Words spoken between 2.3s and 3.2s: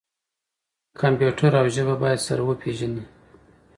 وپیژني.